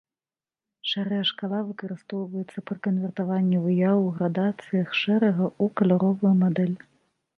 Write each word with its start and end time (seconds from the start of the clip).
Шэрая 0.91 1.19
шкала 1.31 1.59
выкарыстоўваецца 1.67 2.63
пры 2.71 2.77
канвертаванні 2.87 3.61
выяў 3.67 3.97
у 4.07 4.11
градацыях 4.19 4.89
шэрага 5.01 5.45
ў 5.63 5.65
каляровую 5.83 6.33
мадэль. 6.45 6.77